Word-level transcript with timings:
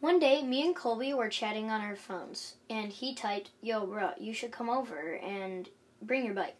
One 0.00 0.18
day, 0.18 0.42
me 0.42 0.64
and 0.64 0.74
Colby 0.74 1.12
were 1.12 1.28
chatting 1.28 1.70
on 1.70 1.82
our 1.82 1.94
phones, 1.94 2.54
and 2.70 2.90
he 2.90 3.14
typed, 3.14 3.50
Yo, 3.62 3.84
bro, 3.84 4.12
you 4.18 4.32
should 4.32 4.50
come 4.50 4.70
over 4.70 5.16
and 5.16 5.68
bring 6.00 6.24
your 6.24 6.34
bike. 6.34 6.56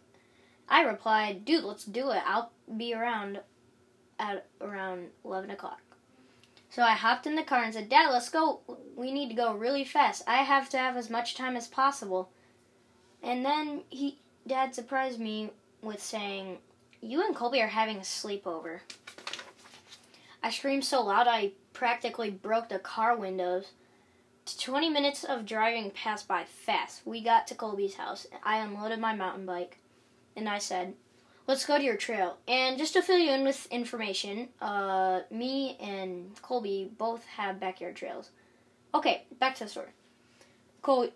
I 0.69 0.83
replied, 0.83 1.43
Dude, 1.43 1.63
let's 1.63 1.83
do 1.83 2.11
it. 2.11 2.21
I'll 2.25 2.51
be 2.77 2.93
around 2.93 3.39
at 4.19 4.45
around 4.61 5.07
11 5.25 5.49
o'clock. 5.49 5.81
So 6.69 6.83
I 6.83 6.91
hopped 6.91 7.25
in 7.25 7.35
the 7.35 7.43
car 7.43 7.63
and 7.63 7.73
said, 7.73 7.89
Dad, 7.89 8.11
let's 8.11 8.29
go. 8.29 8.61
We 8.95 9.11
need 9.11 9.29
to 9.29 9.35
go 9.35 9.55
really 9.55 9.83
fast. 9.83 10.21
I 10.27 10.37
have 10.37 10.69
to 10.69 10.77
have 10.77 10.95
as 10.95 11.09
much 11.09 11.35
time 11.35 11.57
as 11.57 11.67
possible. 11.67 12.29
And 13.23 13.43
then 13.43 13.81
he, 13.89 14.19
Dad 14.45 14.75
surprised 14.75 15.19
me 15.19 15.49
with 15.81 16.01
saying, 16.01 16.59
You 17.01 17.25
and 17.25 17.35
Colby 17.35 17.59
are 17.61 17.67
having 17.67 17.97
a 17.97 18.01
sleepover. 18.01 18.81
I 20.43 20.51
screamed 20.51 20.85
so 20.85 21.03
loud 21.03 21.27
I 21.27 21.53
practically 21.81 22.29
broke 22.29 22.69
the 22.69 22.77
car 22.77 23.17
windows. 23.17 23.71
20 24.59 24.87
minutes 24.87 25.23
of 25.23 25.47
driving 25.47 25.89
passed 25.89 26.27
by 26.27 26.43
fast. 26.43 27.01
We 27.05 27.23
got 27.23 27.47
to 27.47 27.55
Colby's 27.55 27.95
house. 27.95 28.27
I 28.43 28.57
unloaded 28.57 28.99
my 28.99 29.15
mountain 29.15 29.47
bike 29.47 29.79
and 30.35 30.47
I 30.47 30.59
said, 30.59 30.93
Let's 31.47 31.65
go 31.65 31.79
to 31.79 31.83
your 31.83 31.97
trail. 31.97 32.37
And 32.47 32.77
just 32.77 32.93
to 32.93 33.01
fill 33.01 33.17
you 33.17 33.31
in 33.31 33.43
with 33.43 33.65
information, 33.71 34.49
uh, 34.61 35.21
me 35.31 35.75
and 35.81 36.39
Colby 36.43 36.91
both 36.99 37.25
have 37.25 37.59
backyard 37.59 37.95
trails. 37.95 38.29
Okay, 38.93 39.23
back 39.39 39.55
to 39.55 39.63
the 39.63 39.69
story. 39.71 39.89
Colby, 40.83 41.13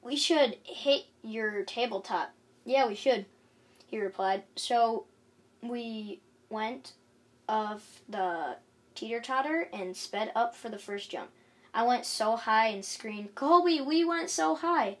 we 0.00 0.16
should 0.16 0.56
hit 0.62 1.04
your 1.22 1.62
tabletop. 1.64 2.32
Yeah, 2.64 2.88
we 2.88 2.94
should, 2.94 3.26
he 3.86 4.00
replied. 4.00 4.44
So 4.56 5.04
we 5.62 6.20
went 6.48 6.92
off 7.50 8.00
the 8.08 8.56
teeter 8.96 9.20
totter 9.20 9.68
and 9.72 9.96
sped 9.96 10.32
up 10.34 10.54
for 10.54 10.68
the 10.68 10.78
first 10.78 11.10
jump. 11.10 11.30
I 11.72 11.82
went 11.82 12.06
so 12.06 12.36
high 12.36 12.68
and 12.68 12.84
screamed, 12.84 13.34
Colby, 13.34 13.80
we 13.80 14.04
went 14.04 14.30
so 14.30 14.54
high. 14.54 14.96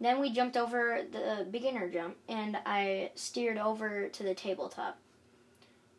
Then 0.00 0.20
we 0.20 0.30
jumped 0.30 0.56
over 0.56 1.02
the 1.10 1.46
beginner 1.50 1.88
jump 1.88 2.16
and 2.28 2.56
I 2.64 3.10
steered 3.14 3.58
over 3.58 4.08
to 4.08 4.22
the 4.22 4.34
tabletop. 4.34 4.98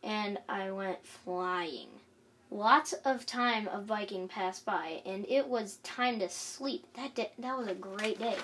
And 0.03 0.40
I 0.48 0.72
went 0.72 1.06
flying. 1.06 1.90
Lots 2.50 2.94
of 2.94 3.26
time 3.26 3.68
of 3.68 3.86
biking 3.86 4.28
passed 4.28 4.66
by 4.66 5.02
and 5.06 5.25
it 5.30 5.48
was 5.48 5.78
time 5.78 6.20
to 6.20 6.30
sleep. 6.30 6.86
That 6.96 7.14
day, 7.14 7.31
that 7.38 7.58
was 7.58 7.68
a 7.68 7.75
great 7.75 8.20
day. 8.20 8.38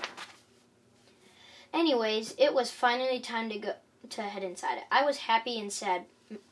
Anyways, 1.74 2.36
it 2.38 2.54
was 2.54 2.70
finally 2.72 3.20
time 3.20 3.50
to 3.50 3.60
go 3.60 3.74
to 4.12 4.22
head 4.24 4.44
inside. 4.44 4.80
I 4.92 5.04
was 5.06 5.18
happy 5.18 5.60
and 5.60 5.72
sad 5.72 6.06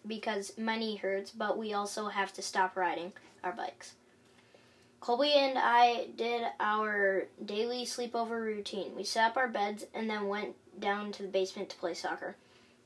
because 0.05 0.57
my 0.57 0.77
knee 0.77 0.97
hurts, 0.97 1.31
but 1.31 1.57
we 1.57 1.73
also 1.73 2.07
have 2.07 2.33
to 2.33 2.41
stop 2.41 2.75
riding 2.75 3.13
our 3.43 3.53
bikes. 3.53 3.93
Colby 4.99 5.33
and 5.33 5.57
I 5.57 6.07
did 6.15 6.43
our 6.59 7.23
daily 7.43 7.83
sleepover 7.83 8.39
routine. 8.39 8.95
We 8.95 9.03
set 9.03 9.31
up 9.31 9.37
our 9.37 9.49
beds 9.49 9.85
and 9.93 10.09
then 10.09 10.27
went 10.27 10.55
down 10.79 11.11
to 11.13 11.23
the 11.23 11.29
basement 11.29 11.69
to 11.69 11.75
play 11.75 11.93
soccer. 11.93 12.37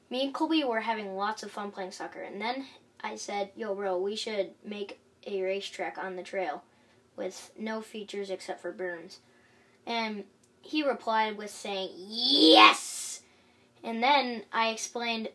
Me 0.09 0.23
and 0.23 0.33
Colby 0.33 0.63
were 0.63 0.79
having 0.79 1.15
lots 1.15 1.43
of 1.43 1.52
fun 1.52 1.69
playing 1.69 1.91
soccer, 1.91 2.21
and 2.21 2.41
then 2.41 2.65
I 3.03 3.17
said, 3.17 3.52
Yo, 3.55 3.75
bro, 3.75 3.97
we 3.99 4.15
should 4.15 4.52
make 4.63 4.99
a 5.27 5.41
racetrack 5.41 5.97
on 5.97 6.15
the 6.15 6.23
trail 6.23 6.63
with 7.15 7.52
no 7.57 7.81
features 7.81 8.29
except 8.29 8.61
for 8.61 8.71
berms. 8.71 9.17
And 9.85 10.23
he 10.61 10.83
replied 10.83 11.37
with 11.37 11.52
saying, 11.52 11.91
Yes! 11.95 12.96
And 13.88 14.03
then 14.03 14.43
I 14.52 14.67
explained 14.67 15.30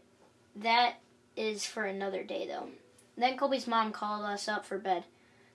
that 0.56 0.97
is 1.39 1.64
for 1.64 1.86
another 1.86 2.22
day, 2.22 2.47
though. 2.47 2.69
Then 3.17 3.39
Colby's 3.39 3.67
mom 3.67 3.92
called 3.92 4.27
us 4.27 4.47
up 4.47 4.67
for 4.67 4.77
bed. 4.77 5.05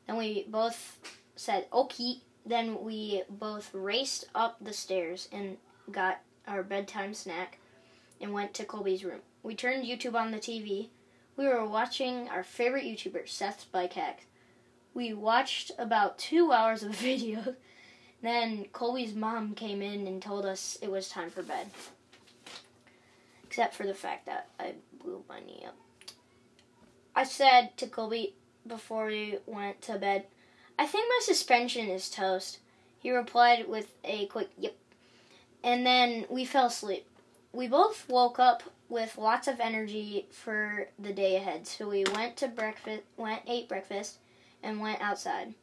Then 0.08 0.18
we 0.18 0.48
both 0.50 0.98
said, 1.36 1.68
okay. 1.72 2.22
Then 2.44 2.84
we 2.84 3.22
both 3.30 3.72
raced 3.72 4.26
up 4.34 4.58
the 4.60 4.74
stairs 4.74 5.30
and 5.32 5.58
got 5.92 6.22
our 6.48 6.64
bedtime 6.64 7.14
snack 7.14 7.60
and 8.20 8.34
went 8.34 8.56
to 8.56 8.66
Colby's 8.66 9.04
room. 9.04 9.20
We 9.44 9.54
turned 9.54 9.86
YouTube 9.86 10.16
on 10.16 10.32
the 10.32 10.40
TV. 10.40 10.90
We 11.36 11.46
were 11.48 11.68
watching 11.68 12.28
our 12.30 12.42
favorite 12.42 12.86
YouTuber, 12.86 13.30
Seth's 13.30 13.66
Bike 13.66 13.94
Hack. 13.94 14.26
We 14.96 15.14
watched 15.14 15.72
about 15.78 16.18
two 16.18 16.52
hours 16.52 16.82
of 16.82 16.96
video. 16.96 17.54
Then 18.24 18.66
Colby's 18.74 19.14
mom 19.14 19.54
came 19.54 19.84
in 19.84 20.08
and 20.08 20.20
told 20.20 20.48
us 20.48 20.80
it 20.82 20.90
was 20.90 21.10
time 21.10 21.30
for 21.30 21.44
bed. 21.44 21.68
Except 23.58 23.74
for 23.74 23.88
the 23.88 23.96
fact 23.96 24.28
that 24.28 24.50
I 24.60 24.76
blew 25.02 25.24
my 25.28 25.40
knee 25.40 25.64
up. 25.66 25.76
I 27.16 27.24
said 27.24 27.76
to 27.78 27.88
Colby 27.88 28.36
before 28.68 29.08
we 29.08 29.40
went 29.48 29.82
to 29.82 29.98
bed, 29.98 30.28
I 30.78 30.86
think 30.86 31.10
my 31.10 31.22
suspension 31.24 31.90
is 31.90 32.08
toast. 32.08 32.60
He 33.00 33.10
replied 33.10 33.68
with 33.68 33.96
a 34.04 34.28
quick 34.28 34.52
yep. 34.60 34.76
And 35.64 35.88
then 35.88 36.28
we 36.30 36.46
fell 36.46 36.68
asleep. 36.68 37.08
We 37.52 37.68
both 37.68 38.08
woke 38.08 38.38
up 38.38 38.62
with 38.90 39.18
lots 39.18 39.48
of 39.48 39.60
energy 39.60 40.28
for 40.30 40.90
the 41.00 41.12
day 41.12 41.38
ahead. 41.38 41.66
So 41.66 41.90
we 41.90 42.04
went 42.14 42.38
to 42.38 42.48
breakfast, 42.48 43.06
went 43.18 43.42
ate 43.48 43.68
breakfast, 43.68 44.20
and 44.62 44.80
went 44.80 45.02
outside. 45.02 45.56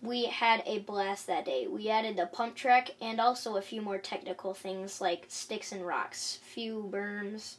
We 0.00 0.26
had 0.26 0.62
a 0.64 0.78
blast 0.78 1.26
that 1.26 1.44
day. 1.44 1.66
We 1.66 1.88
added 1.88 2.16
the 2.16 2.26
pump 2.26 2.54
track 2.54 2.90
and 3.00 3.20
also 3.20 3.56
a 3.56 3.62
few 3.62 3.82
more 3.82 3.98
technical 3.98 4.54
things 4.54 5.00
like 5.00 5.26
sticks 5.28 5.72
and 5.72 5.84
rocks, 5.84 6.38
few 6.42 6.88
berms, 6.92 7.56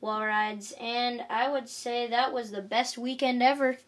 wall 0.00 0.24
rides, 0.24 0.72
and 0.80 1.24
I 1.28 1.50
would 1.50 1.68
say 1.68 2.06
that 2.06 2.32
was 2.32 2.50
the 2.50 2.62
best 2.62 2.96
weekend 2.96 3.42
ever. 3.42 3.78